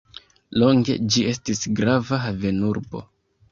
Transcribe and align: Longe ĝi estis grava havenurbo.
Longe 0.63 0.95
ĝi 1.17 1.27
estis 1.33 1.63
grava 1.81 2.21
havenurbo. 2.27 3.07